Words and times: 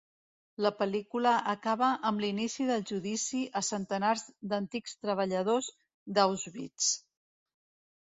La 0.65 0.69
pel·lícula 0.77 1.33
acaba 1.53 1.89
amb 2.11 2.23
l'inici 2.25 2.67
del 2.71 2.87
judici 2.93 3.43
a 3.63 3.65
centenars 3.69 4.27
d'antics 4.55 4.99
treballadors 5.05 5.73
d'Auschwitz. 6.19 6.93